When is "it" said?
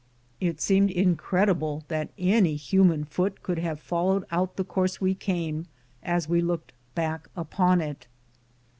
0.39-0.59, 7.81-8.07